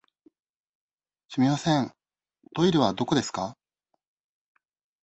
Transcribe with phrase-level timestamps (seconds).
[1.29, 1.93] すみません、
[2.55, 3.55] トイレはどこですか。